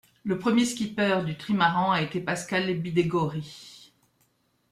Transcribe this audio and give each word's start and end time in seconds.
Le 0.23 0.39
premier 0.39 0.65
skipper 0.65 1.21
du 1.27 1.37
trimaran 1.37 1.91
a 1.91 2.01
été 2.01 2.19
Pascal 2.21 2.73
Bidégorry. 2.75 3.91